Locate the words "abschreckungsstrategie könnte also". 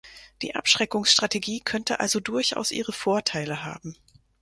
0.55-2.19